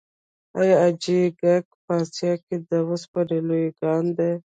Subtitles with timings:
[0.59, 4.31] آیا حاجي ګک په اسیا کې د وسپنې لوی کان دی؟